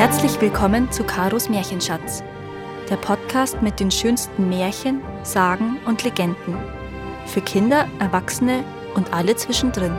Herzlich 0.00 0.40
willkommen 0.40 0.90
zu 0.90 1.04
Karos 1.04 1.50
Märchenschatz, 1.50 2.24
der 2.88 2.96
Podcast 2.96 3.60
mit 3.60 3.80
den 3.80 3.90
schönsten 3.90 4.48
Märchen, 4.48 5.02
Sagen 5.24 5.78
und 5.84 6.02
Legenden. 6.04 6.56
Für 7.26 7.42
Kinder, 7.42 7.86
Erwachsene 7.98 8.64
und 8.94 9.12
alle 9.12 9.36
zwischendrin. 9.36 9.92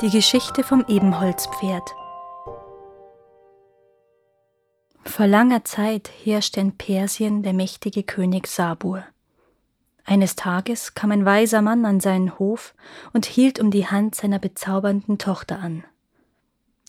Die 0.00 0.08
Geschichte 0.08 0.62
vom 0.62 0.82
Ebenholzpferd. 0.88 1.94
Vor 5.04 5.26
langer 5.26 5.62
Zeit 5.66 6.10
herrschte 6.24 6.60
in 6.60 6.78
Persien 6.78 7.42
der 7.42 7.52
mächtige 7.52 8.02
König 8.02 8.46
Sabur. 8.46 9.04
Eines 10.04 10.36
Tages 10.36 10.94
kam 10.94 11.12
ein 11.12 11.24
weiser 11.24 11.62
Mann 11.62 11.84
an 11.84 12.00
seinen 12.00 12.38
Hof 12.38 12.74
und 13.12 13.26
hielt 13.26 13.58
um 13.58 13.70
die 13.70 13.86
Hand 13.86 14.14
seiner 14.14 14.38
bezaubernden 14.38 15.18
Tochter 15.18 15.58
an. 15.58 15.84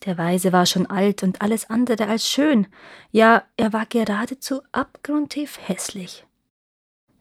Der 0.06 0.18
Weise 0.18 0.52
war 0.52 0.66
schon 0.66 0.86
alt 0.86 1.24
und 1.24 1.42
alles 1.42 1.70
andere 1.70 2.08
als 2.08 2.30
schön, 2.30 2.68
ja, 3.12 3.44
er 3.58 3.74
war 3.74 3.86
geradezu 3.86 4.62
abgrundtief 4.72 5.58
hässlich. 5.66 6.26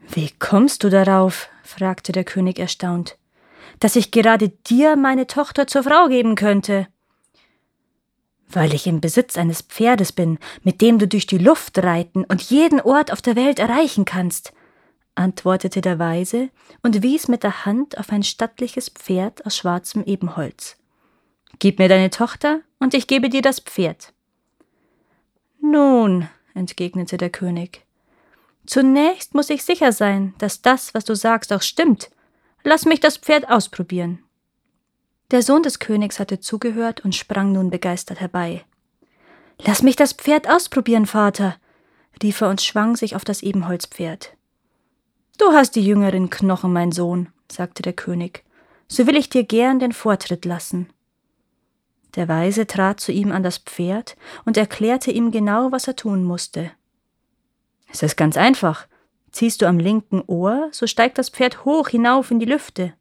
Wie 0.09 0.31
kommst 0.39 0.85
du 0.85 0.91
darauf? 0.91 1.49
fragte 1.63 2.13
der 2.13 2.25
König 2.25 2.59
erstaunt, 2.59 3.17
dass 3.81 3.97
ich 3.97 4.11
gerade 4.11 4.49
dir 4.49 4.97
meine 4.97 5.27
Tochter 5.27 5.67
zur 5.67 5.85
Frau 5.85 6.09
geben 6.09 6.35
könnte 6.35 6.89
weil 8.55 8.75
ich 8.75 8.87
im 8.87 9.01
Besitz 9.01 9.37
eines 9.37 9.63
Pferdes 9.63 10.13
bin, 10.13 10.39
mit 10.63 10.81
dem 10.81 10.99
du 10.99 11.09
durch 11.09 11.27
die 11.27 11.39
Luft 11.39 11.79
reiten 11.79 12.25
und 12.25 12.43
jeden 12.43 12.81
Ort 12.81 13.13
auf 13.13 13.23
der 13.23 13.37
Welt 13.37 13.59
erreichen 13.59 14.05
kannst, 14.05 14.53
antwortete 15.15 15.81
der 15.81 15.99
Weise 15.99 16.51
und 16.83 17.03
wies 17.03 17.29
mit 17.29 17.43
der 17.43 17.65
Hand 17.65 17.99
auf 17.99 18.11
ein 18.11 18.23
stattliches 18.23 18.89
Pferd 18.89 19.47
aus 19.47 19.57
schwarzem 19.57 20.05
Ebenholz. 20.05 20.77
Gib 21.59 21.79
mir 21.79 21.89
deine 21.89 22.11
Tochter, 22.11 22.61
und 22.81 22.95
ich 22.95 23.07
gebe 23.07 23.31
dir 23.31 23.43
das 23.43 23.61
Pferd. 23.61 24.13
Nun, 25.61 26.29
entgegnete 26.55 27.17
der 27.17 27.31
König, 27.31 27.85
zunächst 28.67 29.35
muss 29.35 29.51
ich 29.51 29.65
sicher 29.65 29.93
sein, 29.93 30.35
dass 30.39 30.63
das, 30.63 30.93
was 30.95 31.05
du 31.05 31.15
sagst, 31.15 31.53
auch 31.53 31.63
stimmt. 31.63 32.11
Lass 32.63 32.85
mich 32.85 33.01
das 33.01 33.17
Pferd 33.17 33.49
ausprobieren. 33.49 34.23
Der 35.31 35.43
Sohn 35.43 35.63
des 35.63 35.79
Königs 35.79 36.21
hatte 36.21 36.41
zugehört 36.41 37.05
und 37.05 37.15
sprang 37.15 37.53
nun 37.53 37.71
begeistert 37.71 38.21
herbei. 38.21 38.65
Lass 39.59 39.83
mich 39.83 39.97
das 39.97 40.13
Pferd 40.13 40.49
ausprobieren, 40.49 41.07
Vater, 41.07 41.57
rief 42.23 42.41
er 42.41 42.51
und 42.51 42.61
schwang 42.61 42.97
sich 42.97 43.17
auf 43.17 43.25
das 43.25 43.43
Ebenholzpferd. 43.43 44.37
Du 45.39 45.53
hast 45.53 45.75
die 45.75 45.85
jüngeren 45.85 46.31
Knochen, 46.31 46.73
mein 46.73 46.93
Sohn, 46.93 47.29
sagte 47.51 47.83
der 47.83 47.93
König, 47.93 48.45
so 48.87 49.07
will 49.07 49.17
ich 49.17 49.29
dir 49.29 49.45
gern 49.45 49.81
den 49.81 49.93
Vortritt 49.93 50.45
lassen. 50.45 50.89
Der 52.15 52.29
Weise 52.29 52.67
trat 52.67 53.01
zu 53.01 53.11
ihm 53.11 53.33
an 53.33 53.43
das 53.43 53.59
Pferd 53.59 54.17
und 54.45 54.57
erklärte 54.57 55.11
ihm 55.11 55.33
genau, 55.33 55.73
was 55.73 55.89
er 55.89 55.97
tun 55.97 56.23
musste. 56.23 56.71
Es 57.91 58.03
ist 58.03 58.17
ganz 58.17 58.37
einfach. 58.37 58.87
Ziehst 59.33 59.63
du 59.63 59.67
am 59.67 59.81
linken 59.81 60.23
Ohr, 60.29 60.69
so 60.71 60.87
steigt 60.87 61.19
das 61.19 61.31
Pferd 61.31 61.65
hoch 61.65 61.89
hinauf 61.89 62.31
in 62.31 62.39
die 62.39 62.47
Lüfte. 62.47 62.95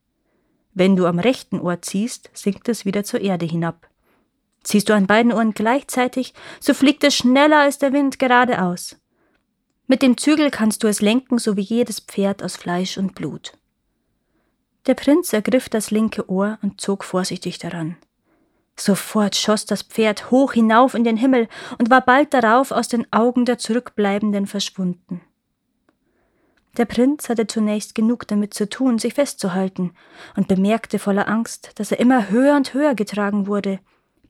Wenn 0.73 0.95
du 0.95 1.05
am 1.05 1.19
rechten 1.19 1.59
Ohr 1.59 1.83
ziehst, 1.83 2.31
sinkt 2.33 2.67
es 2.69 2.85
wieder 2.85 3.03
zur 3.03 3.21
Erde 3.21 3.45
hinab. 3.45 3.87
Ziehst 4.63 4.89
du 4.89 4.95
an 4.95 5.05
beiden 5.05 5.31
Ohren 5.31 5.53
gleichzeitig, 5.53 6.33
so 6.59 6.73
fliegt 6.73 7.03
es 7.03 7.15
schneller 7.15 7.59
als 7.59 7.77
der 7.77 7.93
Wind 7.93 8.17
geradeaus. 8.17 8.95
Mit 9.87 10.01
dem 10.01 10.17
Zügel 10.17 10.49
kannst 10.49 10.83
du 10.83 10.87
es 10.87 11.01
lenken, 11.01 11.37
so 11.37 11.57
wie 11.57 11.61
jedes 11.61 11.99
Pferd 11.99 12.41
aus 12.41 12.55
Fleisch 12.55 12.97
und 12.97 13.15
Blut. 13.15 13.53
Der 14.85 14.95
Prinz 14.95 15.33
ergriff 15.33 15.69
das 15.69 15.91
linke 15.91 16.29
Ohr 16.29 16.57
und 16.61 16.79
zog 16.79 17.03
vorsichtig 17.03 17.57
daran. 17.57 17.97
Sofort 18.75 19.35
schoss 19.35 19.65
das 19.65 19.83
Pferd 19.83 20.31
hoch 20.31 20.53
hinauf 20.53 20.93
in 20.93 21.03
den 21.03 21.17
Himmel 21.17 21.47
und 21.77 21.89
war 21.89 22.01
bald 22.01 22.33
darauf 22.33 22.71
aus 22.71 22.87
den 22.87 23.11
Augen 23.11 23.45
der 23.45 23.57
Zurückbleibenden 23.57 24.47
verschwunden. 24.47 25.21
Der 26.77 26.85
Prinz 26.85 27.29
hatte 27.29 27.45
zunächst 27.45 27.93
genug 27.93 28.27
damit 28.27 28.53
zu 28.53 28.67
tun, 28.67 28.97
sich 28.97 29.13
festzuhalten, 29.13 29.93
und 30.35 30.47
bemerkte 30.47 30.97
voller 30.97 31.27
Angst, 31.27 31.71
dass 31.75 31.91
er 31.91 31.99
immer 31.99 32.29
höher 32.29 32.55
und 32.55 32.73
höher 32.73 32.95
getragen 32.95 33.45
wurde, 33.45 33.79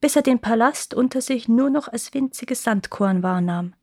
bis 0.02 0.18
er 0.18 0.24
den 0.24 0.40
Palast 0.40 0.94
unter 0.94 1.22
sich 1.22 1.48
nur 1.48 1.70
noch 1.70 1.88
als 1.88 2.14
winziges 2.14 2.64
Sandkorn 2.64 3.24
wahrnahm. 3.24 3.76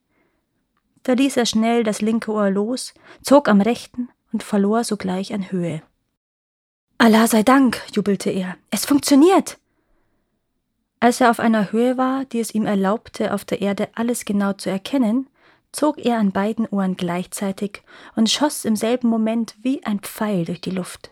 Da 1.03 1.15
ließ 1.15 1.37
er 1.37 1.47
schnell 1.47 1.85
das 1.85 2.01
linke 2.01 2.31
Ohr 2.31 2.51
los, 2.51 2.95
zog 3.23 3.49
am 3.49 3.61
rechten 3.61 4.09
und 4.33 4.43
verlor 4.43 4.85
sogleich 4.85 5.33
an 5.33 5.51
Höhe. 5.51 5.83
Allah 6.99 7.27
sei 7.27 7.43
Dank, 7.43 7.83
jubelte 7.95 8.31
er, 8.31 8.57
es 8.71 8.85
funktioniert. 8.85 9.59
Als 11.01 11.23
er 11.23 11.31
auf 11.31 11.41
einer 11.41 11.73
Höhe 11.73 11.97
war, 11.97 12.27
die 12.27 12.41
es 12.41 12.55
ihm 12.55 12.67
erlaubte, 12.67 13.33
auf 13.33 13.47
der 13.47 13.63
Erde 13.63 13.89
alles 13.95 14.27
genau 14.27 14.53
zu 14.53 14.69
erkennen, 14.69 15.27
zog 15.73 15.99
er 16.05 16.19
an 16.19 16.33
beiden 16.33 16.67
Ohren 16.67 16.97
gleichzeitig 16.97 17.83
und 18.17 18.29
schoss 18.29 18.67
im 18.67 18.77
selben 18.77 19.09
Moment 19.09 19.55
wie 19.63 19.83
ein 19.85 20.01
Pfeil 20.01 20.45
durch 20.45 20.61
die 20.61 20.71
Luft. 20.71 21.11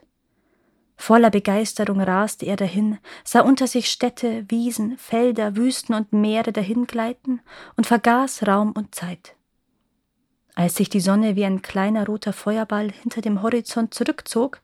Voller 0.97 1.31
Begeisterung 1.31 2.00
raste 2.00 2.44
er 2.44 2.56
dahin, 2.56 2.99
sah 3.25 3.41
unter 3.41 3.66
sich 3.66 3.88
Städte, 3.88 4.44
Wiesen, 4.49 4.99
Felder, 4.99 5.56
Wüsten 5.56 5.94
und 5.94 6.12
Meere 6.12 6.53
dahingleiten 6.53 7.41
und 7.76 7.87
vergaß 7.87 8.47
Raum 8.47 8.72
und 8.72 8.94
Zeit. 8.94 9.37
Als 10.58 10.74
sich 10.74 10.88
die 10.88 10.98
Sonne 10.98 11.36
wie 11.36 11.44
ein 11.44 11.62
kleiner 11.62 12.04
roter 12.06 12.32
Feuerball 12.32 12.91
hinter 12.91 13.20
dem 13.20 13.42
Horizont 13.42 13.94
zurückzog, 13.94 14.60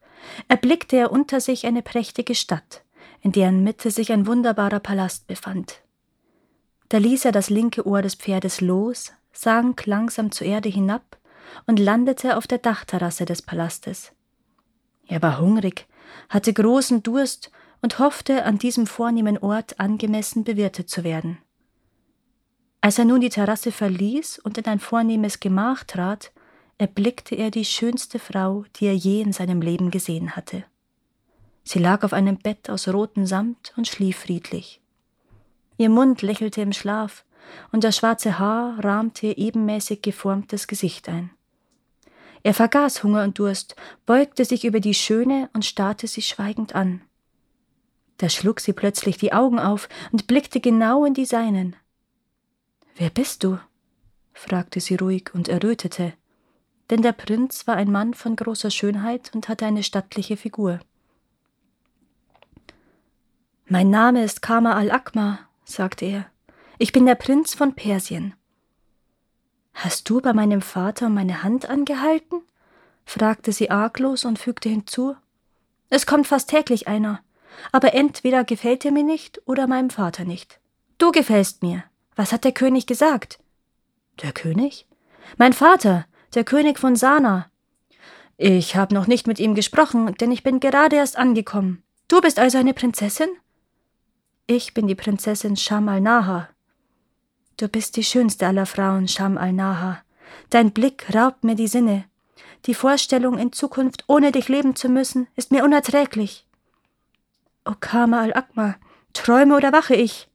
erblickte 0.48 0.96
er 0.96 1.12
unter 1.12 1.38
sich 1.38 1.66
eine 1.66 1.82
prächtige 1.82 2.34
Stadt, 2.34 2.82
in 3.20 3.30
deren 3.30 3.62
Mitte 3.62 3.92
sich 3.92 4.10
ein 4.10 4.26
wunderbarer 4.26 4.80
Palast 4.80 5.28
befand. 5.28 5.82
Da 6.88 6.98
ließ 6.98 7.26
er 7.26 7.30
das 7.30 7.48
linke 7.48 7.86
Ohr 7.86 8.02
des 8.02 8.16
Pferdes 8.16 8.60
los, 8.60 9.12
sank 9.32 9.86
langsam 9.86 10.32
zur 10.32 10.48
Erde 10.48 10.68
hinab 10.68 11.16
und 11.68 11.78
landete 11.78 12.38
auf 12.38 12.48
der 12.48 12.58
Dachterrasse 12.58 13.24
des 13.24 13.42
Palastes. 13.42 14.10
Er 15.06 15.22
war 15.22 15.38
hungrig, 15.38 15.86
hatte 16.28 16.52
großen 16.52 17.04
Durst 17.04 17.52
und 17.82 18.00
hoffte, 18.00 18.44
an 18.44 18.58
diesem 18.58 18.88
vornehmen 18.88 19.38
Ort 19.38 19.78
angemessen 19.78 20.42
bewirtet 20.42 20.90
zu 20.90 21.04
werden. 21.04 21.38
Als 22.84 22.98
er 22.98 23.06
nun 23.06 23.22
die 23.22 23.30
Terrasse 23.30 23.72
verließ 23.72 24.40
und 24.40 24.58
in 24.58 24.66
ein 24.66 24.78
vornehmes 24.78 25.40
Gemach 25.40 25.84
trat, 25.84 26.32
erblickte 26.76 27.34
er 27.34 27.50
die 27.50 27.64
schönste 27.64 28.18
Frau, 28.18 28.66
die 28.76 28.84
er 28.84 28.94
je 28.94 29.22
in 29.22 29.32
seinem 29.32 29.62
Leben 29.62 29.90
gesehen 29.90 30.36
hatte. 30.36 30.64
Sie 31.62 31.78
lag 31.78 32.02
auf 32.04 32.12
einem 32.12 32.36
Bett 32.36 32.68
aus 32.68 32.86
rotem 32.86 33.24
Samt 33.24 33.72
und 33.78 33.88
schlief 33.88 34.18
friedlich. 34.18 34.82
Ihr 35.78 35.88
Mund 35.88 36.20
lächelte 36.20 36.60
im 36.60 36.74
Schlaf, 36.74 37.24
und 37.72 37.84
das 37.84 37.96
schwarze 37.96 38.38
Haar 38.38 38.84
rahmte 38.84 39.28
ihr 39.28 39.38
ebenmäßig 39.38 40.02
geformtes 40.02 40.66
Gesicht 40.66 41.08
ein. 41.08 41.30
Er 42.42 42.52
vergaß 42.52 43.02
Hunger 43.02 43.24
und 43.24 43.38
Durst, 43.38 43.76
beugte 44.04 44.44
sich 44.44 44.66
über 44.66 44.80
die 44.80 44.92
Schöne 44.92 45.48
und 45.54 45.64
starrte 45.64 46.06
sie 46.06 46.20
schweigend 46.20 46.74
an. 46.74 47.00
Da 48.18 48.28
schlug 48.28 48.60
sie 48.60 48.74
plötzlich 48.74 49.16
die 49.16 49.32
Augen 49.32 49.58
auf 49.58 49.88
und 50.12 50.26
blickte 50.26 50.60
genau 50.60 51.06
in 51.06 51.14
die 51.14 51.24
seinen. 51.24 51.76
Wer 52.96 53.10
bist 53.10 53.42
du? 53.42 53.58
fragte 54.32 54.80
sie 54.80 54.96
ruhig 54.96 55.34
und 55.34 55.48
errötete, 55.48 56.12
denn 56.90 57.02
der 57.02 57.12
Prinz 57.12 57.66
war 57.66 57.76
ein 57.76 57.90
Mann 57.90 58.14
von 58.14 58.36
großer 58.36 58.70
Schönheit 58.70 59.32
und 59.34 59.48
hatte 59.48 59.66
eine 59.66 59.82
stattliche 59.82 60.36
Figur. 60.36 60.80
Mein 63.66 63.90
Name 63.90 64.22
ist 64.22 64.42
Kama 64.42 64.74
al-Akma, 64.74 65.40
sagte 65.64 66.04
er. 66.04 66.26
Ich 66.78 66.92
bin 66.92 67.06
der 67.06 67.14
Prinz 67.14 67.54
von 67.54 67.74
Persien. 67.74 68.34
Hast 69.72 70.08
du 70.08 70.20
bei 70.20 70.32
meinem 70.32 70.62
Vater 70.62 71.08
meine 71.08 71.42
Hand 71.42 71.68
angehalten? 71.68 72.42
fragte 73.04 73.52
sie 73.52 73.70
arglos 73.70 74.24
und 74.24 74.38
fügte 74.38 74.68
hinzu. 74.68 75.16
Es 75.90 76.06
kommt 76.06 76.26
fast 76.26 76.50
täglich 76.50 76.86
einer, 76.86 77.20
aber 77.72 77.94
entweder 77.94 78.44
gefällt 78.44 78.84
er 78.84 78.92
mir 78.92 79.02
nicht 79.02 79.40
oder 79.46 79.66
meinem 79.66 79.90
Vater 79.90 80.24
nicht. 80.24 80.60
Du 80.98 81.10
gefällst 81.10 81.62
mir. 81.62 81.84
Was 82.16 82.32
hat 82.32 82.44
der 82.44 82.52
König 82.52 82.86
gesagt? 82.86 83.38
Der 84.22 84.32
König? 84.32 84.86
Mein 85.36 85.52
Vater, 85.52 86.06
der 86.34 86.44
König 86.44 86.78
von 86.78 86.96
Sana. 86.96 87.50
Ich 88.36 88.76
habe 88.76 88.94
noch 88.94 89.06
nicht 89.06 89.26
mit 89.26 89.38
ihm 89.38 89.54
gesprochen, 89.54 90.14
denn 90.14 90.32
ich 90.32 90.42
bin 90.42 90.60
gerade 90.60 90.96
erst 90.96 91.16
angekommen. 91.16 91.82
Du 92.08 92.20
bist 92.20 92.38
also 92.38 92.58
eine 92.58 92.74
Prinzessin? 92.74 93.28
Ich 94.46 94.74
bin 94.74 94.86
die 94.86 94.94
Prinzessin 94.94 95.56
Sham 95.56 95.88
al-Naha, 95.88 96.48
Du 97.56 97.68
bist 97.68 97.96
die 97.96 98.02
schönste 98.02 98.48
aller 98.48 98.66
Frauen, 98.66 99.06
Sham 99.06 99.38
al-Naha. 99.38 100.02
Dein 100.50 100.72
Blick 100.72 101.14
raubt 101.14 101.44
mir 101.44 101.54
die 101.54 101.68
Sinne. 101.68 102.04
Die 102.66 102.74
Vorstellung, 102.74 103.38
in 103.38 103.52
Zukunft 103.52 104.04
ohne 104.08 104.32
dich 104.32 104.48
leben 104.48 104.74
zu 104.74 104.88
müssen, 104.88 105.28
ist 105.36 105.52
mir 105.52 105.62
unerträglich. 105.62 106.46
O 107.64 107.74
Kama 107.78 108.22
al-Akma, 108.22 108.74
träume 109.12 109.56
oder 109.56 109.72
wache 109.72 109.94
ich? 109.94 110.28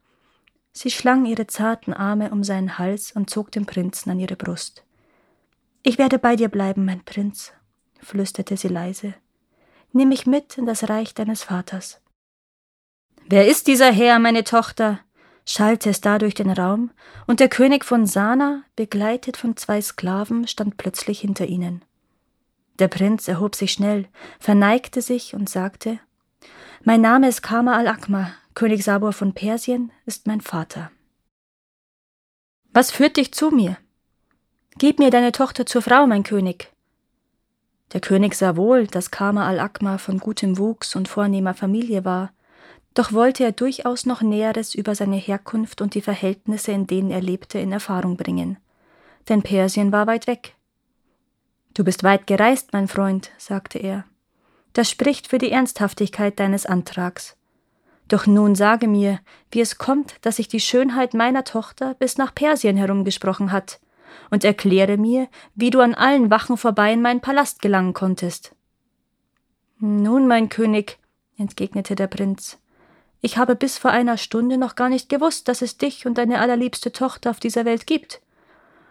Sie 0.71 0.91
schlang 0.91 1.25
ihre 1.25 1.47
zarten 1.47 1.93
Arme 1.93 2.31
um 2.31 2.43
seinen 2.43 2.77
Hals 2.77 3.11
und 3.11 3.29
zog 3.29 3.51
den 3.51 3.65
Prinzen 3.65 4.11
an 4.11 4.19
ihre 4.19 4.35
Brust. 4.35 4.83
Ich 5.83 5.97
werde 5.97 6.19
bei 6.19 6.35
dir 6.35 6.49
bleiben, 6.49 6.85
mein 6.85 7.03
Prinz, 7.03 7.53
flüsterte 7.99 8.57
sie 8.57 8.67
leise. 8.67 9.13
Nimm 9.91 10.09
mich 10.09 10.25
mit 10.25 10.57
in 10.57 10.65
das 10.65 10.89
Reich 10.89 11.13
deines 11.13 11.43
Vaters. 11.43 12.01
Wer 13.27 13.47
ist 13.47 13.67
dieser 13.67 13.91
Herr, 13.91 14.19
meine 14.19 14.43
Tochter? 14.43 14.99
schallte 15.45 15.89
es 15.89 15.99
da 16.01 16.19
durch 16.19 16.35
den 16.35 16.51
Raum, 16.51 16.91
und 17.25 17.39
der 17.39 17.49
König 17.49 17.83
von 17.83 18.05
Sana, 18.05 18.63
begleitet 18.75 19.35
von 19.35 19.57
zwei 19.57 19.81
Sklaven, 19.81 20.47
stand 20.47 20.77
plötzlich 20.77 21.21
hinter 21.21 21.47
ihnen. 21.47 21.83
Der 22.77 22.87
Prinz 22.87 23.27
erhob 23.27 23.55
sich 23.55 23.71
schnell, 23.71 24.07
verneigte 24.39 25.01
sich 25.01 25.33
und 25.33 25.49
sagte 25.49 25.99
Mein 26.85 27.01
Name 27.01 27.27
ist 27.27 27.41
Kama 27.41 27.75
al-Akma, 27.75 28.31
König 28.55 28.85
Sabur 28.85 29.11
von 29.11 29.33
Persien 29.33 29.91
ist 30.05 30.27
mein 30.27 30.39
Vater. 30.39 30.91
Was 32.71 32.89
führt 32.89 33.17
dich 33.17 33.33
zu 33.33 33.51
mir? 33.51 33.77
Gib 34.77 34.97
mir 34.97 35.09
deine 35.09 35.33
Tochter 35.33 35.65
zur 35.65 35.81
Frau, 35.81 36.07
mein 36.07 36.23
König. 36.23 36.71
Der 37.91 37.99
König 37.99 38.33
sah 38.33 38.55
wohl, 38.55 38.87
dass 38.87 39.11
Kama 39.11 39.45
al-Akma 39.45 39.97
von 39.97 40.19
gutem 40.19 40.57
Wuchs 40.57 40.95
und 40.95 41.09
vornehmer 41.09 41.53
Familie 41.53 42.05
war, 42.05 42.31
doch 42.93 43.11
wollte 43.11 43.43
er 43.43 43.51
durchaus 43.51 44.05
noch 44.05 44.21
Näheres 44.21 44.73
über 44.73 44.95
seine 44.95 45.17
Herkunft 45.17 45.81
und 45.81 45.95
die 45.95 46.01
Verhältnisse, 46.01 46.71
in 46.71 46.87
denen 46.87 47.11
er 47.11 47.21
lebte, 47.21 47.59
in 47.59 47.73
Erfahrung 47.73 48.15
bringen. 48.15 48.57
Denn 49.27 49.43
Persien 49.43 49.91
war 49.91 50.07
weit 50.07 50.27
weg. 50.27 50.55
Du 51.73 51.83
bist 51.83 52.03
weit 52.03 52.25
gereist, 52.25 52.71
mein 52.71 52.87
Freund, 52.87 53.31
sagte 53.37 53.79
er. 53.79 54.05
Das 54.73 54.89
spricht 54.89 55.27
für 55.27 55.37
die 55.37 55.51
Ernsthaftigkeit 55.51 56.39
deines 56.39 56.65
Antrags. 56.65 57.35
Doch 58.07 58.25
nun 58.25 58.55
sage 58.55 58.87
mir, 58.87 59.19
wie 59.51 59.61
es 59.61 59.77
kommt, 59.77 60.15
dass 60.21 60.37
sich 60.37 60.47
die 60.47 60.59
Schönheit 60.59 61.13
meiner 61.13 61.43
Tochter 61.43 61.93
bis 61.95 62.17
nach 62.17 62.33
Persien 62.33 62.77
herumgesprochen 62.77 63.51
hat, 63.51 63.79
und 64.31 64.43
erkläre 64.43 64.97
mir, 64.97 65.27
wie 65.55 65.69
du 65.69 65.79
an 65.81 65.93
allen 65.93 66.29
Wachen 66.29 66.57
vorbei 66.57 66.93
in 66.93 67.01
meinen 67.01 67.21
Palast 67.21 67.61
gelangen 67.61 67.93
konntest. 67.93 68.55
Nun, 69.79 70.27
mein 70.27 70.49
König, 70.49 70.97
entgegnete 71.37 71.95
der 71.95 72.07
Prinz, 72.07 72.57
ich 73.21 73.37
habe 73.37 73.55
bis 73.55 73.77
vor 73.77 73.91
einer 73.91 74.17
Stunde 74.17 74.57
noch 74.57 74.75
gar 74.75 74.89
nicht 74.89 75.09
gewusst, 75.09 75.47
dass 75.47 75.61
es 75.61 75.77
dich 75.77 76.05
und 76.05 76.17
deine 76.17 76.39
allerliebste 76.39 76.91
Tochter 76.91 77.31
auf 77.31 77.39
dieser 77.39 77.65
Welt 77.65 77.85
gibt. 77.85 78.21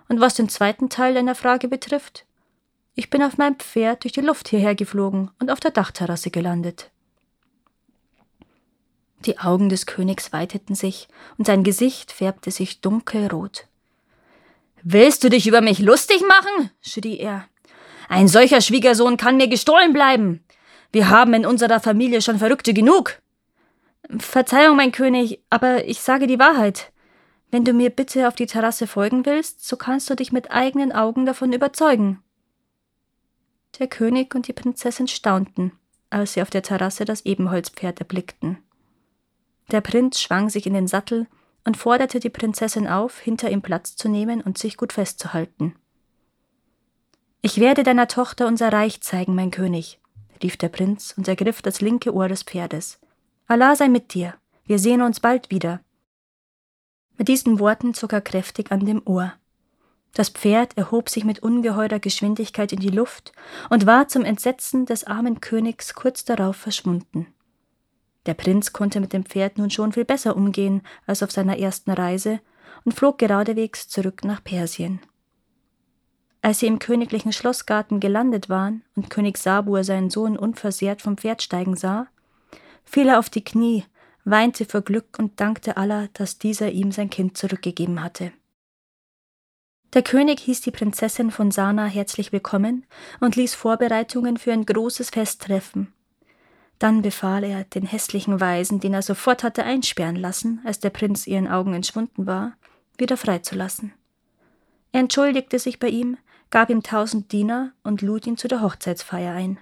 Und 0.08 0.20
was 0.20 0.34
den 0.34 0.48
zweiten 0.48 0.90
Teil 0.90 1.14
deiner 1.14 1.34
Frage 1.34 1.68
betrifft, 1.68 2.26
ich 2.98 3.10
bin 3.10 3.22
auf 3.22 3.38
meinem 3.38 3.54
Pferd 3.54 4.02
durch 4.02 4.12
die 4.12 4.22
Luft 4.22 4.48
hierher 4.48 4.74
geflogen 4.74 5.30
und 5.38 5.52
auf 5.52 5.60
der 5.60 5.70
Dachterrasse 5.70 6.32
gelandet. 6.32 6.90
Die 9.24 9.38
Augen 9.38 9.68
des 9.68 9.86
Königs 9.86 10.32
weiteten 10.32 10.74
sich, 10.74 11.06
und 11.36 11.46
sein 11.46 11.62
Gesicht 11.62 12.10
färbte 12.10 12.50
sich 12.50 12.80
dunkelrot. 12.80 13.68
Willst 14.82 15.22
du 15.22 15.30
dich 15.30 15.46
über 15.46 15.60
mich 15.60 15.78
lustig 15.78 16.22
machen? 16.26 16.72
schrie 16.80 17.18
er. 17.18 17.44
Ein 18.08 18.26
solcher 18.26 18.60
Schwiegersohn 18.60 19.16
kann 19.16 19.36
mir 19.36 19.46
gestohlen 19.46 19.92
bleiben. 19.92 20.42
Wir 20.90 21.08
haben 21.08 21.34
in 21.34 21.46
unserer 21.46 21.78
Familie 21.78 22.20
schon 22.20 22.40
Verrückte 22.40 22.74
genug. 22.74 23.22
Verzeihung, 24.18 24.76
mein 24.76 24.90
König, 24.90 25.40
aber 25.50 25.84
ich 25.84 26.00
sage 26.00 26.26
die 26.26 26.40
Wahrheit. 26.40 26.90
Wenn 27.52 27.64
du 27.64 27.72
mir 27.74 27.90
bitte 27.90 28.26
auf 28.26 28.34
die 28.34 28.46
Terrasse 28.46 28.88
folgen 28.88 29.24
willst, 29.24 29.64
so 29.64 29.76
kannst 29.76 30.10
du 30.10 30.16
dich 30.16 30.32
mit 30.32 30.50
eigenen 30.50 30.90
Augen 30.90 31.26
davon 31.26 31.52
überzeugen. 31.52 32.24
Der 33.78 33.86
König 33.86 34.34
und 34.34 34.48
die 34.48 34.52
Prinzessin 34.52 35.08
staunten, 35.08 35.72
als 36.10 36.32
sie 36.32 36.42
auf 36.42 36.50
der 36.50 36.62
Terrasse 36.62 37.04
das 37.04 37.24
Ebenholzpferd 37.24 38.00
erblickten. 38.00 38.58
Der 39.70 39.80
Prinz 39.80 40.20
schwang 40.20 40.48
sich 40.48 40.66
in 40.66 40.74
den 40.74 40.86
Sattel 40.86 41.26
und 41.64 41.76
forderte 41.76 42.18
die 42.18 42.30
Prinzessin 42.30 42.86
auf, 42.86 43.18
hinter 43.18 43.50
ihm 43.50 43.62
Platz 43.62 43.94
zu 43.94 44.08
nehmen 44.08 44.40
und 44.40 44.58
sich 44.58 44.76
gut 44.76 44.94
festzuhalten. 44.94 45.76
Ich 47.42 47.60
werde 47.60 47.82
deiner 47.82 48.08
Tochter 48.08 48.46
unser 48.46 48.72
Reich 48.72 49.00
zeigen, 49.00 49.34
mein 49.34 49.50
König, 49.50 50.00
rief 50.42 50.56
der 50.56 50.70
Prinz 50.70 51.14
und 51.16 51.28
ergriff 51.28 51.62
das 51.62 51.80
linke 51.80 52.12
Ohr 52.12 52.28
des 52.28 52.42
Pferdes. 52.42 52.98
Allah 53.46 53.76
sei 53.76 53.88
mit 53.88 54.14
dir, 54.14 54.34
wir 54.64 54.78
sehen 54.78 55.02
uns 55.02 55.20
bald 55.20 55.50
wieder. 55.50 55.80
Mit 57.16 57.28
diesen 57.28 57.58
Worten 57.58 57.94
zog 57.94 58.12
er 58.12 58.20
kräftig 58.20 58.72
an 58.72 58.86
dem 58.86 59.02
Ohr. 59.04 59.34
Das 60.14 60.30
Pferd 60.30 60.76
erhob 60.76 61.08
sich 61.08 61.24
mit 61.24 61.40
ungeheurer 61.40 61.98
Geschwindigkeit 61.98 62.72
in 62.72 62.80
die 62.80 62.88
Luft 62.88 63.32
und 63.70 63.86
war 63.86 64.08
zum 64.08 64.24
Entsetzen 64.24 64.86
des 64.86 65.04
armen 65.04 65.40
Königs 65.40 65.94
kurz 65.94 66.24
darauf 66.24 66.56
verschwunden. 66.56 67.26
Der 68.26 68.34
Prinz 68.34 68.72
konnte 68.72 69.00
mit 69.00 69.12
dem 69.12 69.24
Pferd 69.24 69.58
nun 69.58 69.70
schon 69.70 69.92
viel 69.92 70.04
besser 70.04 70.36
umgehen 70.36 70.82
als 71.06 71.22
auf 71.22 71.30
seiner 71.30 71.58
ersten 71.58 71.90
Reise 71.90 72.40
und 72.84 72.92
flog 72.92 73.18
geradewegs 73.18 73.88
zurück 73.88 74.24
nach 74.24 74.42
Persien. 74.42 75.00
Als 76.40 76.60
sie 76.60 76.66
im 76.66 76.78
königlichen 76.78 77.32
Schlossgarten 77.32 78.00
gelandet 78.00 78.48
waren 78.48 78.82
und 78.94 79.10
König 79.10 79.38
Sabur 79.38 79.82
seinen 79.82 80.10
Sohn 80.10 80.36
unversehrt 80.36 81.02
vom 81.02 81.16
Pferd 81.16 81.42
steigen 81.42 81.76
sah, 81.76 82.06
fiel 82.84 83.08
er 83.08 83.18
auf 83.18 83.28
die 83.28 83.44
Knie, 83.44 83.84
weinte 84.24 84.64
vor 84.64 84.82
Glück 84.82 85.18
und 85.18 85.40
dankte 85.40 85.76
Allah, 85.76 86.08
dass 86.12 86.38
dieser 86.38 86.70
ihm 86.70 86.92
sein 86.92 87.10
Kind 87.10 87.36
zurückgegeben 87.36 88.02
hatte. 88.02 88.32
Der 89.94 90.02
König 90.02 90.40
hieß 90.40 90.60
die 90.60 90.70
Prinzessin 90.70 91.30
von 91.30 91.50
Sana 91.50 91.86
herzlich 91.86 92.30
willkommen 92.30 92.84
und 93.20 93.36
ließ 93.36 93.54
Vorbereitungen 93.54 94.36
für 94.36 94.52
ein 94.52 94.66
großes 94.66 95.08
Fest 95.08 95.40
treffen, 95.42 95.94
dann 96.78 97.00
befahl 97.00 97.42
er 97.42 97.64
den 97.64 97.86
hässlichen 97.86 98.38
Weisen, 98.38 98.80
den 98.80 98.92
er 98.92 99.00
sofort 99.00 99.42
hatte 99.42 99.64
einsperren 99.64 100.16
lassen, 100.16 100.60
als 100.64 100.78
der 100.78 100.90
Prinz 100.90 101.26
ihren 101.26 101.48
Augen 101.48 101.72
entschwunden 101.72 102.26
war, 102.26 102.52
wieder 102.98 103.16
freizulassen. 103.16 103.94
Er 104.92 105.00
entschuldigte 105.00 105.58
sich 105.58 105.78
bei 105.78 105.88
ihm, 105.88 106.18
gab 106.50 106.68
ihm 106.68 106.82
tausend 106.82 107.32
Diener 107.32 107.72
und 107.82 108.02
lud 108.02 108.26
ihn 108.26 108.36
zu 108.36 108.46
der 108.46 108.60
Hochzeitsfeier 108.60 109.34
ein. 109.34 109.58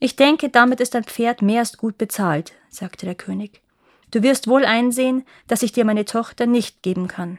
Ich 0.00 0.16
denke, 0.16 0.50
damit 0.50 0.80
ist 0.80 0.94
dein 0.94 1.04
Pferd 1.04 1.40
mehr 1.40 1.60
als 1.60 1.78
gut 1.78 1.96
bezahlt, 1.96 2.52
sagte 2.68 3.06
der 3.06 3.14
König. 3.14 3.62
Du 4.10 4.22
wirst 4.22 4.48
wohl 4.48 4.66
einsehen, 4.66 5.24
dass 5.46 5.62
ich 5.62 5.72
dir 5.72 5.86
meine 5.86 6.04
Tochter 6.04 6.44
nicht 6.44 6.82
geben 6.82 7.08
kann. 7.08 7.38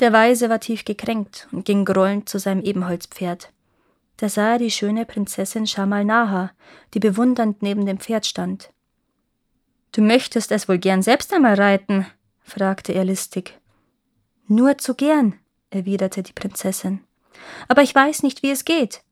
Der 0.00 0.12
Weise 0.12 0.48
war 0.48 0.60
tief 0.60 0.84
gekränkt 0.84 1.48
und 1.50 1.64
ging 1.64 1.84
grollend 1.84 2.28
zu 2.28 2.38
seinem 2.38 2.62
Ebenholzpferd. 2.62 3.52
Da 4.16 4.28
sah 4.28 4.52
er 4.52 4.58
die 4.58 4.70
schöne 4.70 5.04
Prinzessin 5.04 5.66
Shamal 5.66 6.04
Naha, 6.04 6.50
die 6.94 7.00
bewundernd 7.00 7.62
neben 7.62 7.86
dem 7.86 7.98
Pferd 7.98 8.26
stand. 8.26 8.70
Du 9.92 10.02
möchtest 10.02 10.52
es 10.52 10.68
wohl 10.68 10.78
gern 10.78 11.02
selbst 11.02 11.32
einmal 11.32 11.54
reiten? 11.54 12.06
fragte 12.42 12.92
er 12.92 13.04
listig. 13.04 13.58
Nur 14.46 14.78
zu 14.78 14.94
gern, 14.94 15.34
erwiderte 15.70 16.22
die 16.22 16.32
Prinzessin. 16.32 17.00
Aber 17.68 17.82
ich 17.82 17.94
weiß 17.94 18.22
nicht, 18.22 18.42
wie 18.42 18.50
es 18.50 18.64
geht. 18.64 19.02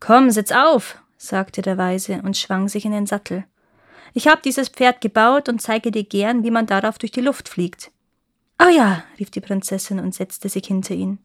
Komm, 0.00 0.30
sitz 0.30 0.52
auf, 0.52 0.98
sagte 1.16 1.62
der 1.62 1.78
Weise 1.78 2.20
und 2.22 2.36
schwang 2.36 2.68
sich 2.68 2.84
in 2.84 2.92
den 2.92 3.06
Sattel. 3.06 3.44
Ich 4.12 4.28
habe 4.28 4.42
dieses 4.42 4.68
Pferd 4.68 5.00
gebaut 5.00 5.48
und 5.48 5.60
zeige 5.60 5.90
dir 5.90 6.04
gern, 6.04 6.44
wie 6.44 6.50
man 6.50 6.66
darauf 6.66 6.98
durch 6.98 7.10
die 7.12 7.20
Luft 7.20 7.48
fliegt. 7.48 7.90
Oh 8.58 8.68
ja, 8.68 9.04
rief 9.18 9.30
die 9.30 9.40
Prinzessin 9.40 9.98
und 10.00 10.14
setzte 10.14 10.48
sich 10.48 10.66
hinter 10.66 10.94
ihn 10.94 11.18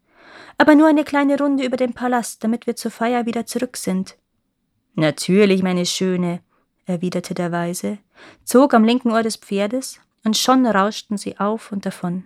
aber 0.57 0.75
nur 0.75 0.88
eine 0.88 1.03
kleine 1.03 1.38
Runde 1.38 1.63
über 1.63 1.77
den 1.77 1.93
Palast, 1.93 2.43
damit 2.43 2.67
wir 2.67 2.75
zur 2.75 2.91
Feier 2.91 3.25
wieder 3.25 3.45
zurück 3.45 3.77
sind. 3.77 4.17
Natürlich, 4.95 5.63
meine 5.63 5.86
Schöne, 5.86 6.41
erwiderte 6.86 7.33
der 7.33 7.51
Weise, 7.51 8.00
zog 8.43 8.74
am 8.74 8.83
linken 8.83 9.12
Ohr 9.12 9.24
des 9.24 9.38
Pferdes, 9.38 10.00
und 10.25 10.36
schon 10.36 10.65
rauschten 10.65 11.17
sie 11.17 11.39
auf 11.39 11.71
und 11.71 11.86
davon. 11.86 12.25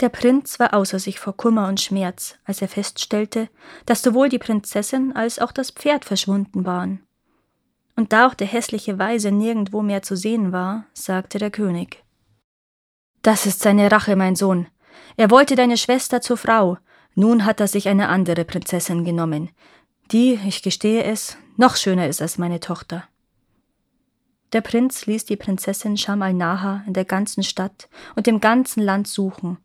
Der 0.00 0.08
Prinz 0.08 0.58
war 0.58 0.74
außer 0.74 0.98
sich 0.98 1.20
vor 1.20 1.36
Kummer 1.36 1.68
und 1.68 1.80
Schmerz, 1.80 2.36
als 2.44 2.60
er 2.60 2.68
feststellte, 2.68 3.48
dass 3.86 4.02
sowohl 4.02 4.28
die 4.28 4.40
Prinzessin 4.40 5.12
als 5.14 5.38
auch 5.38 5.52
das 5.52 5.70
Pferd 5.70 6.04
verschwunden 6.04 6.66
waren. 6.66 7.06
Und 7.96 8.12
da 8.12 8.26
auch 8.26 8.34
der 8.34 8.46
hässliche 8.46 8.98
Weise 8.98 9.32
nirgendwo 9.32 9.82
mehr 9.82 10.02
zu 10.02 10.16
sehen 10.16 10.52
war, 10.52 10.84
sagte 10.92 11.38
der 11.38 11.50
König 11.50 12.04
Das 13.22 13.46
ist 13.46 13.60
seine 13.60 13.90
Rache, 13.90 14.14
mein 14.16 14.36
Sohn. 14.36 14.68
Er 15.16 15.30
wollte 15.30 15.56
deine 15.56 15.78
Schwester 15.78 16.20
zur 16.20 16.36
Frau, 16.36 16.78
nun 17.14 17.46
hat 17.46 17.60
er 17.60 17.68
sich 17.68 17.88
eine 17.88 18.08
andere 18.08 18.44
Prinzessin 18.44 19.04
genommen, 19.04 19.50
die, 20.12 20.38
ich 20.46 20.62
gestehe 20.62 21.02
es, 21.02 21.36
noch 21.56 21.76
schöner 21.76 22.06
ist 22.06 22.22
als 22.22 22.38
meine 22.38 22.60
Tochter. 22.60 23.04
Der 24.52 24.60
Prinz 24.60 25.06
ließ 25.06 25.24
die 25.24 25.36
Prinzessin 25.36 25.96
Sham 25.96 26.22
al-Naha 26.22 26.84
in 26.86 26.92
der 26.92 27.04
ganzen 27.04 27.42
Stadt 27.42 27.88
und 28.14 28.28
im 28.28 28.40
ganzen 28.40 28.82
Land 28.82 29.08
suchen, 29.08 29.58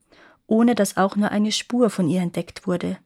ohne 0.48 0.74
dass 0.74 0.98
auch 0.98 1.16
nur 1.16 1.30
eine 1.30 1.52
Spur 1.52 1.90
von 1.90 2.10
ihr 2.10 2.22
entdeckt 2.22 2.66
wurde. 2.66 2.98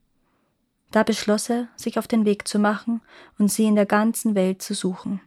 Da 0.95 1.03
beschloss 1.03 1.49
er, 1.49 1.67
sich 1.75 1.99
auf 1.99 2.07
den 2.07 2.23
Weg 2.23 2.47
zu 2.47 2.57
machen 2.57 3.01
und 3.37 3.51
sie 3.51 3.65
in 3.65 3.75
der 3.75 3.85
ganzen 3.85 4.33
Welt 4.33 4.61
zu 4.61 4.73
suchen. 4.73 5.19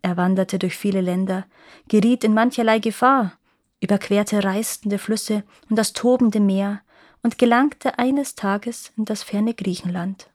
Er 0.00 0.16
wanderte 0.16 0.58
durch 0.58 0.78
viele 0.78 1.02
Länder, 1.02 1.44
geriet 1.88 2.24
in 2.24 2.32
mancherlei 2.32 2.78
Gefahr, 2.78 3.34
überquerte 3.82 4.42
reißende 4.42 4.96
Flüsse 4.96 5.42
und 5.68 5.76
das 5.76 5.92
tobende 5.92 6.40
Meer 6.40 6.80
und 7.22 7.36
gelangte 7.36 7.98
eines 7.98 8.34
Tages 8.34 8.92
in 8.96 9.04
das 9.04 9.22
ferne 9.22 9.52
Griechenland. 9.52 10.30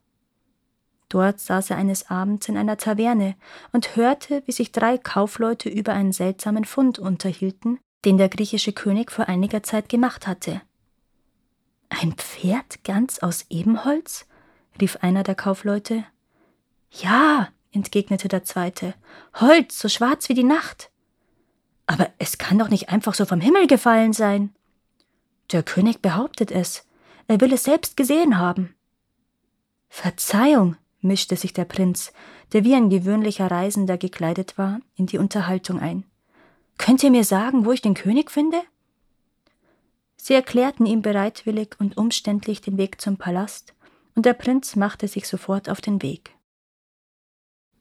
Dort 1.08 1.40
saß 1.40 1.70
er 1.70 1.76
eines 1.76 2.10
Abends 2.10 2.48
in 2.48 2.56
einer 2.56 2.76
Taverne 2.76 3.34
und 3.72 3.96
hörte, 3.96 4.44
wie 4.46 4.52
sich 4.52 4.70
drei 4.70 4.98
Kaufleute 4.98 5.68
über 5.68 5.94
einen 5.94 6.12
seltsamen 6.12 6.64
Fund 6.64 7.00
unterhielten, 7.00 7.80
den 8.04 8.18
der 8.18 8.28
griechische 8.28 8.72
König 8.72 9.10
vor 9.10 9.26
einiger 9.28 9.64
Zeit 9.64 9.88
gemacht 9.88 10.28
hatte. 10.28 10.62
Ein 11.90 12.12
Pferd 12.14 12.82
ganz 12.84 13.18
aus 13.18 13.44
Ebenholz? 13.50 14.26
rief 14.80 14.96
einer 15.02 15.22
der 15.22 15.34
Kaufleute. 15.34 16.04
Ja, 16.90 17.48
entgegnete 17.72 18.28
der 18.28 18.44
zweite, 18.44 18.94
Holz, 19.34 19.78
so 19.78 19.88
schwarz 19.88 20.28
wie 20.28 20.34
die 20.34 20.44
Nacht. 20.44 20.90
Aber 21.86 22.08
es 22.18 22.38
kann 22.38 22.58
doch 22.58 22.68
nicht 22.68 22.88
einfach 22.88 23.14
so 23.14 23.26
vom 23.26 23.40
Himmel 23.40 23.66
gefallen 23.66 24.12
sein. 24.12 24.54
Der 25.52 25.62
König 25.62 26.00
behauptet 26.00 26.50
es. 26.50 26.86
Er 27.26 27.40
will 27.40 27.52
es 27.52 27.64
selbst 27.64 27.96
gesehen 27.96 28.38
haben. 28.38 28.74
Verzeihung, 29.88 30.76
mischte 31.00 31.36
sich 31.36 31.52
der 31.52 31.64
Prinz, 31.64 32.12
der 32.52 32.64
wie 32.64 32.74
ein 32.74 32.90
gewöhnlicher 32.90 33.50
Reisender 33.50 33.98
gekleidet 33.98 34.56
war, 34.56 34.80
in 34.94 35.06
die 35.06 35.18
Unterhaltung 35.18 35.80
ein. 35.80 36.04
Könnt 36.78 37.02
ihr 37.02 37.10
mir 37.10 37.24
sagen, 37.24 37.64
wo 37.66 37.72
ich 37.72 37.82
den 37.82 37.94
König 37.94 38.30
finde? 38.30 38.62
Sie 40.22 40.34
erklärten 40.34 40.84
ihm 40.84 41.00
bereitwillig 41.00 41.76
und 41.78 41.96
umständlich 41.96 42.60
den 42.60 42.76
Weg 42.76 43.00
zum 43.00 43.16
Palast, 43.16 43.72
und 44.14 44.26
der 44.26 44.34
Prinz 44.34 44.76
machte 44.76 45.08
sich 45.08 45.26
sofort 45.26 45.70
auf 45.70 45.80
den 45.80 46.02
Weg. 46.02 46.36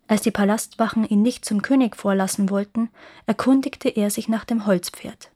Als 0.08 0.22
die 0.22 0.32
Palastwachen 0.32 1.04
ihn 1.04 1.22
nicht 1.22 1.44
zum 1.44 1.62
König 1.62 1.98
vorlassen 1.98 2.50
wollten, 2.50 2.92
erkundigte 3.26 3.90
er 3.90 4.10
sich 4.10 4.30
nach 4.30 4.46
dem 4.46 4.66
Holzpferd. 4.66 5.32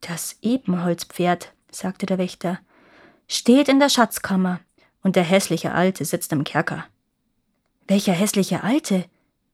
Das 0.00 0.38
Ebenholzpferd, 0.42 1.52
sagte 1.70 2.04
der 2.04 2.18
Wächter, 2.18 2.58
steht 3.28 3.68
in 3.68 3.78
der 3.78 3.90
Schatzkammer, 3.90 4.58
und 5.04 5.14
der 5.14 5.22
hässliche 5.22 5.72
Alte 5.72 6.04
sitzt 6.04 6.32
im 6.32 6.42
Kerker. 6.42 6.84
Welcher 7.86 8.12
hässliche 8.12 8.64
Alte? 8.64 9.04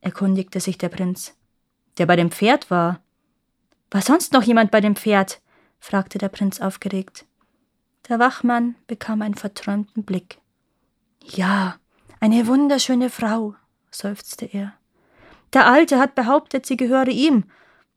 erkundigte 0.00 0.60
sich 0.60 0.78
der 0.78 0.88
Prinz. 0.88 1.36
Der 1.98 2.06
bei 2.06 2.16
dem 2.16 2.30
Pferd 2.30 2.70
war. 2.70 3.02
War 3.90 4.00
sonst 4.00 4.32
noch 4.32 4.42
jemand 4.42 4.70
bei 4.70 4.80
dem 4.80 4.96
Pferd? 4.96 5.40
Fragte 5.78 6.18
der 6.18 6.28
Prinz 6.28 6.60
aufgeregt. 6.60 7.26
Der 8.08 8.18
Wachmann 8.18 8.76
bekam 8.86 9.22
einen 9.22 9.34
verträumten 9.34 10.04
Blick. 10.04 10.38
Ja, 11.22 11.76
eine 12.20 12.46
wunderschöne 12.46 13.10
Frau, 13.10 13.54
seufzte 13.90 14.46
er. 14.46 14.74
Der 15.52 15.66
Alte 15.66 15.98
hat 15.98 16.14
behauptet, 16.14 16.66
sie 16.66 16.76
gehöre 16.76 17.08
ihm, 17.08 17.44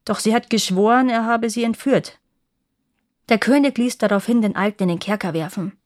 doch 0.04 0.18
sie 0.18 0.34
hat 0.34 0.50
geschworen, 0.50 1.08
er 1.08 1.24
habe 1.24 1.50
sie 1.50 1.64
entführt. 1.64 2.18
Der 3.28 3.38
König 3.38 3.78
ließ 3.78 3.98
daraufhin 3.98 4.42
den 4.42 4.56
Alten 4.56 4.84
in 4.84 4.88
den 4.88 4.98
Kerker 4.98 5.32
werfen. 5.34 5.78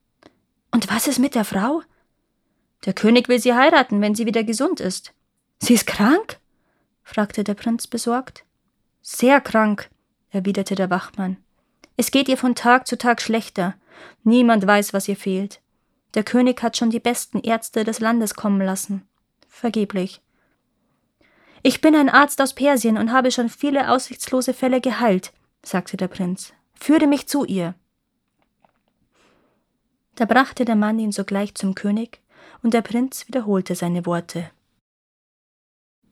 Und 0.70 0.90
was 0.90 1.06
ist 1.06 1.18
mit 1.18 1.34
der 1.34 1.44
Frau? 1.44 1.82
Der 2.86 2.94
König 2.94 3.28
will 3.28 3.38
sie 3.38 3.54
heiraten, 3.54 4.00
wenn 4.00 4.14
sie 4.14 4.26
wieder 4.26 4.44
gesund 4.44 4.80
ist. 4.80 5.12
Sie 5.58 5.74
ist 5.74 5.86
krank? 5.86 6.38
fragte 7.02 7.44
der 7.44 7.54
Prinz 7.54 7.86
besorgt. 7.86 8.44
Sehr 9.02 9.40
krank, 9.40 9.90
erwiderte 10.30 10.74
der 10.74 10.90
Wachmann. 10.90 11.36
Es 11.96 12.10
geht 12.10 12.28
ihr 12.28 12.36
von 12.36 12.54
Tag 12.54 12.86
zu 12.86 12.98
Tag 12.98 13.20
schlechter. 13.22 13.74
Niemand 14.24 14.66
weiß, 14.66 14.92
was 14.92 15.08
ihr 15.08 15.16
fehlt. 15.16 15.60
Der 16.14 16.24
König 16.24 16.62
hat 16.62 16.76
schon 16.76 16.90
die 16.90 17.00
besten 17.00 17.40
Ärzte 17.40 17.84
des 17.84 18.00
Landes 18.00 18.34
kommen 18.34 18.60
lassen. 18.60 19.06
Vergeblich. 19.48 20.20
Ich 21.62 21.80
bin 21.80 21.94
ein 21.94 22.08
Arzt 22.08 22.40
aus 22.42 22.54
Persien 22.54 22.98
und 22.98 23.12
habe 23.12 23.30
schon 23.30 23.48
viele 23.48 23.90
aussichtslose 23.90 24.52
Fälle 24.52 24.80
geheilt, 24.80 25.32
sagte 25.62 25.96
der 25.96 26.08
Prinz. 26.08 26.52
Führe 26.74 27.06
mich 27.06 27.26
zu 27.26 27.44
ihr. 27.44 27.74
Da 30.16 30.26
brachte 30.26 30.64
der 30.64 30.76
Mann 30.76 30.98
ihn 30.98 31.12
sogleich 31.12 31.54
zum 31.54 31.74
König, 31.74 32.20
und 32.62 32.74
der 32.74 32.82
Prinz 32.82 33.26
wiederholte 33.26 33.74
seine 33.74 34.06
Worte. 34.06 34.50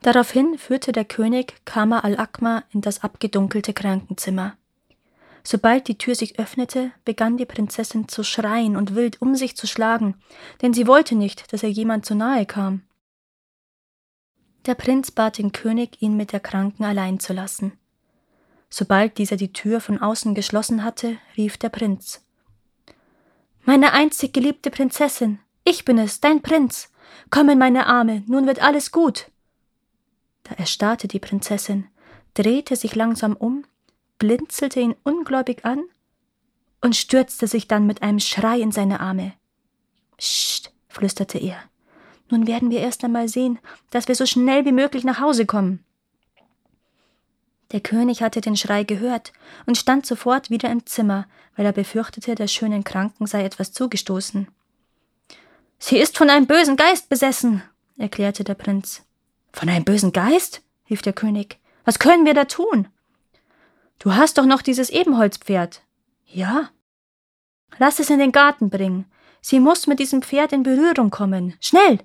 Daraufhin 0.00 0.58
führte 0.58 0.90
der 0.90 1.04
König 1.04 1.54
Kama 1.64 2.00
al-Akma 2.00 2.64
in 2.70 2.80
das 2.80 3.04
abgedunkelte 3.04 3.72
Krankenzimmer. 3.72 4.56
Sobald 5.44 5.88
die 5.88 5.99
Tür 5.99 6.14
sich 6.14 6.38
öffnete, 6.38 6.92
begann 7.04 7.37
die 7.37 7.46
Prinzessin 7.46 8.06
zu 8.08 8.22
schreien 8.22 8.76
und 8.76 8.94
wild 8.94 9.20
um 9.20 9.34
sich 9.34 9.56
zu 9.56 9.66
schlagen, 9.66 10.14
denn 10.61 10.72
sie 10.72 10.87
wollte 10.87 11.16
nicht, 11.16 11.52
dass 11.52 11.62
ihr 11.62 11.70
jemand 11.70 12.06
zu 12.06 12.14
nahe 12.14 12.46
kam. 12.46 12.82
Der 14.66 14.76
Prinz 14.76 15.11
bat 15.11 15.38
den 15.38 15.50
König, 15.50 16.00
ihn 16.00 16.16
mit 16.16 16.32
der 16.32 16.38
Kranken 16.38 16.84
allein 16.84 17.18
zu 17.18 17.32
lassen. 17.32 17.72
Sobald 18.70 19.18
dieser 19.18 19.37
die 19.37 19.52
Tür 19.52 19.80
von 19.80 20.00
außen 20.00 20.34
geschlossen 20.34 20.84
hatte, 20.84 21.18
rief 21.37 21.58
der 21.58 21.68
Prinz 21.68 22.25
Meine 23.64 23.92
einzig 23.92 24.32
geliebte 24.32 24.70
Prinzessin, 24.70 25.40
ich 25.64 25.84
bin 25.84 25.99
es, 25.99 26.20
dein 26.20 26.42
Prinz. 26.42 26.90
Komm 27.30 27.49
in 27.49 27.58
meine 27.58 27.87
Arme, 27.87 28.22
nun 28.26 28.46
wird 28.46 28.62
alles 28.62 28.92
gut. 28.92 29.30
Da 30.44 30.54
erstarrte 30.54 31.08
die 31.08 31.18
Prinzessin, 31.18 31.88
drehte 32.34 32.76
sich 32.76 32.94
langsam 32.94 33.34
um 33.34 33.64
blinzelte 34.22 34.78
ihn 34.78 34.94
ungläubig 35.02 35.64
an 35.64 35.82
und 36.80 36.94
stürzte 36.94 37.48
sich 37.48 37.66
dann 37.66 37.88
mit 37.88 38.02
einem 38.02 38.20
Schrei 38.20 38.60
in 38.60 38.70
seine 38.70 39.00
Arme. 39.00 39.32
Psst, 40.16 40.72
flüsterte 40.88 41.38
er. 41.38 41.56
Nun 42.30 42.46
werden 42.46 42.70
wir 42.70 42.78
erst 42.78 43.02
einmal 43.02 43.26
sehen, 43.26 43.58
dass 43.90 44.06
wir 44.06 44.14
so 44.14 44.24
schnell 44.24 44.64
wie 44.64 44.70
möglich 44.70 45.02
nach 45.02 45.18
Hause 45.18 45.44
kommen. 45.44 45.84
Der 47.72 47.80
König 47.80 48.22
hatte 48.22 48.40
den 48.40 48.56
Schrei 48.56 48.84
gehört 48.84 49.32
und 49.66 49.76
stand 49.76 50.06
sofort 50.06 50.50
wieder 50.50 50.70
im 50.70 50.86
Zimmer, 50.86 51.26
weil 51.56 51.66
er 51.66 51.72
befürchtete, 51.72 52.36
der 52.36 52.46
schönen 52.46 52.84
Kranken 52.84 53.26
sei 53.26 53.44
etwas 53.44 53.72
zugestoßen. 53.72 54.46
Sie 55.80 55.98
ist 55.98 56.16
von 56.16 56.30
einem 56.30 56.46
bösen 56.46 56.76
Geist 56.76 57.08
besessen, 57.08 57.64
erklärte 57.98 58.44
der 58.44 58.54
Prinz. 58.54 59.02
Von 59.52 59.68
einem 59.68 59.84
bösen 59.84 60.12
Geist? 60.12 60.62
rief 60.88 61.02
der 61.02 61.12
König. 61.12 61.58
Was 61.84 61.98
können 61.98 62.24
wir 62.24 62.34
da 62.34 62.44
tun? 62.44 62.86
Du 64.02 64.16
hast 64.16 64.37
doch 64.37 64.47
noch 64.47 64.62
dieses 64.62 64.90
Ebenholzpferd. 64.90 65.80
Ja. 66.26 66.71
Lass 67.78 68.00
es 68.00 68.11
in 68.11 68.18
den 68.18 68.32
Garten 68.32 68.68
bringen. 68.68 69.06
Sie 69.40 69.61
muss 69.61 69.87
mit 69.87 70.00
diesem 70.00 70.23
Pferd 70.23 70.52
in 70.52 70.64
Berührung 70.64 71.11
kommen. 71.11 71.54
Schnell. 71.61 72.00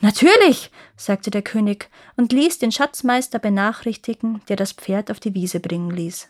Natürlich, 0.00 0.72
sagte 0.96 1.30
der 1.30 1.42
König 1.42 1.88
und 2.16 2.32
ließ 2.32 2.58
den 2.58 2.72
Schatzmeister 2.72 3.38
benachrichtigen, 3.38 4.42
der 4.48 4.56
das 4.56 4.72
Pferd 4.72 5.08
auf 5.08 5.20
die 5.20 5.32
Wiese 5.32 5.60
bringen 5.60 5.92
ließ. 5.92 6.28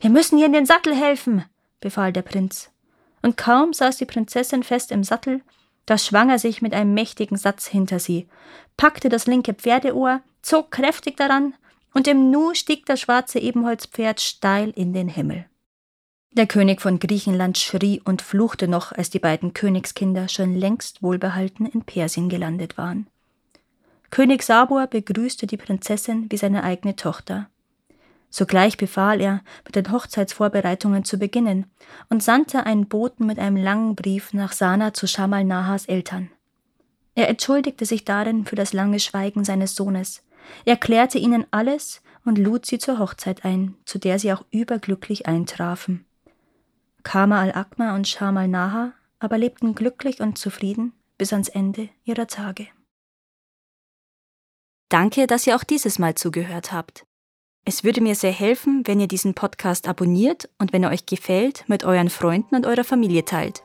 Wir 0.00 0.10
müssen 0.10 0.36
ihr 0.36 0.44
in 0.44 0.52
den 0.52 0.66
Sattel 0.66 0.94
helfen, 0.94 1.46
befahl 1.80 2.12
der 2.12 2.22
Prinz. 2.22 2.70
Und 3.22 3.38
kaum 3.38 3.72
saß 3.72 3.96
die 3.96 4.04
Prinzessin 4.04 4.64
fest 4.64 4.92
im 4.92 5.02
Sattel, 5.02 5.40
da 5.86 5.96
schwang 5.96 6.28
er 6.28 6.38
sich 6.38 6.60
mit 6.60 6.74
einem 6.74 6.92
mächtigen 6.92 7.38
Satz 7.38 7.66
hinter 7.68 7.98
sie, 7.98 8.28
packte 8.76 9.08
das 9.08 9.26
linke 9.26 9.54
Pferdeohr, 9.54 10.20
zog 10.42 10.70
kräftig 10.70 11.16
daran 11.16 11.54
und 11.94 12.08
im 12.08 12.30
Nu 12.30 12.52
stieg 12.54 12.84
das 12.86 13.00
schwarze 13.00 13.38
Ebenholzpferd 13.38 14.20
steil 14.20 14.70
in 14.70 14.92
den 14.92 15.08
Himmel. 15.08 15.46
Der 16.32 16.48
König 16.48 16.82
von 16.82 16.98
Griechenland 16.98 17.56
schrie 17.58 18.02
und 18.04 18.20
fluchte 18.20 18.66
noch, 18.66 18.90
als 18.90 19.08
die 19.08 19.20
beiden 19.20 19.54
Königskinder 19.54 20.28
schon 20.28 20.56
längst 20.56 21.00
wohlbehalten 21.00 21.64
in 21.64 21.82
Persien 21.82 22.28
gelandet 22.28 22.76
waren. 22.76 23.06
König 24.10 24.42
Sabor 24.42 24.88
begrüßte 24.88 25.46
die 25.46 25.56
Prinzessin 25.56 26.26
wie 26.30 26.36
seine 26.36 26.64
eigene 26.64 26.96
Tochter. 26.96 27.48
Sogleich 28.30 28.76
befahl 28.76 29.20
er, 29.20 29.42
mit 29.64 29.76
den 29.76 29.92
Hochzeitsvorbereitungen 29.92 31.04
zu 31.04 31.18
beginnen 31.18 31.66
und 32.08 32.20
sandte 32.20 32.66
einen 32.66 32.86
Boten 32.86 33.26
mit 33.26 33.38
einem 33.38 33.56
langen 33.56 33.94
Brief 33.94 34.32
nach 34.32 34.52
Sana 34.52 34.92
zu 34.92 35.06
Shamal 35.06 35.44
Nahas 35.44 35.86
Eltern. 35.86 36.30
Er 37.14 37.28
entschuldigte 37.28 37.86
sich 37.86 38.04
darin 38.04 38.44
für 38.44 38.56
das 38.56 38.72
lange 38.72 38.98
Schweigen 38.98 39.44
seines 39.44 39.76
Sohnes, 39.76 40.24
erklärte 40.64 41.18
ihnen 41.18 41.46
alles 41.50 42.02
und 42.24 42.38
lud 42.38 42.66
sie 42.66 42.78
zur 42.78 42.98
Hochzeit 42.98 43.44
ein, 43.44 43.76
zu 43.84 43.98
der 43.98 44.18
sie 44.18 44.32
auch 44.32 44.44
überglücklich 44.50 45.26
eintrafen. 45.26 46.04
Kama 47.02 47.40
al-Akma 47.40 47.94
und 47.94 48.08
Sham 48.08 48.36
al-Naha 48.36 48.92
aber 49.24 49.38
lebten 49.38 49.74
glücklich 49.74 50.20
und 50.20 50.36
zufrieden 50.36 50.92
bis 51.16 51.32
ans 51.32 51.48
Ende 51.48 51.88
ihrer 52.04 52.26
Tage. 52.26 52.66
Danke, 54.90 55.26
dass 55.26 55.46
ihr 55.46 55.56
auch 55.56 55.64
dieses 55.64 55.98
Mal 55.98 56.14
zugehört 56.14 56.72
habt. 56.72 57.06
Es 57.64 57.84
würde 57.84 58.02
mir 58.02 58.14
sehr 58.14 58.32
helfen, 58.32 58.82
wenn 58.86 59.00
ihr 59.00 59.08
diesen 59.08 59.32
Podcast 59.34 59.88
abonniert 59.88 60.50
und 60.58 60.74
wenn 60.74 60.82
er 60.82 60.90
euch 60.90 61.06
gefällt, 61.06 61.66
mit 61.68 61.84
euren 61.84 62.10
Freunden 62.10 62.54
und 62.54 62.66
eurer 62.66 62.84
Familie 62.84 63.24
teilt. 63.24 63.62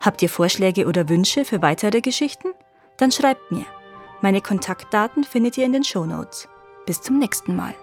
Habt 0.00 0.20
ihr 0.20 0.28
Vorschläge 0.28 0.86
oder 0.86 1.08
Wünsche 1.08 1.46
für 1.46 1.62
weitere 1.62 2.02
Geschichten? 2.02 2.48
Dann 2.98 3.10
schreibt 3.10 3.50
mir. 3.50 3.64
Meine 4.22 4.40
Kontaktdaten 4.40 5.24
findet 5.24 5.58
ihr 5.58 5.66
in 5.66 5.72
den 5.72 5.82
Show 5.82 6.06
Notes. 6.06 6.48
Bis 6.86 7.02
zum 7.02 7.18
nächsten 7.18 7.56
Mal. 7.56 7.74